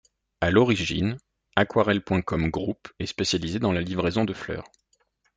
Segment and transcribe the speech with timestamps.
[0.41, 1.17] À l’origine,
[1.55, 4.65] Aquarelle.com Group est spécialisée dans la livraison de fleurs.